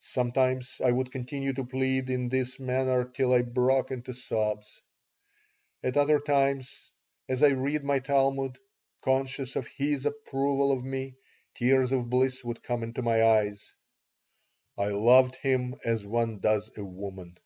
[0.00, 4.82] Sometimes I would continue to plead in this manner till I broke into sobs.
[5.82, 6.92] At other times,
[7.26, 8.58] as I read my Talmud,
[9.00, 11.14] conscious of His approval of me,
[11.54, 13.72] tears of bliss would come into my eyes
[14.76, 17.38] I loved Him as one does a woman.